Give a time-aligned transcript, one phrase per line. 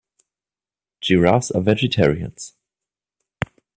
[1.01, 2.55] Giraffes are vegetarians.